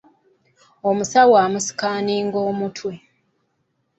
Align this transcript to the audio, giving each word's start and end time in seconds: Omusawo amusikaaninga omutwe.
Omusawo 0.89 1.33
amusikaaninga 1.45 2.39
omutwe. 2.49 2.93